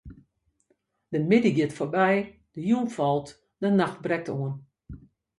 [1.13, 2.15] De middei giet foarby,
[2.53, 3.27] de jûn falt,
[3.61, 4.55] de nacht brekt oan.